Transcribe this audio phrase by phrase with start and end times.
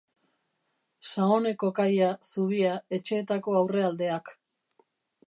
[1.09, 4.33] Saoneko kaia, zubia, etxeetako aurrealdeak.